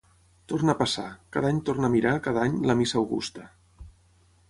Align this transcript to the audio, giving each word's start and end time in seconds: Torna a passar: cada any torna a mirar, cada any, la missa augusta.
Torna 0.51 0.73
a 0.73 0.79
passar: 0.79 1.05
cada 1.37 1.53
any 1.55 1.61
torna 1.69 1.89
a 1.89 1.93
mirar, 1.99 2.17
cada 2.31 2.49
any, 2.49 2.59
la 2.73 2.79
missa 2.83 3.01
augusta. 3.07 3.51